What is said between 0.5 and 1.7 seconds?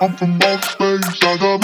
space. I got